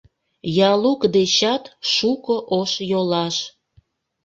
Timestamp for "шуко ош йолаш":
1.93-3.35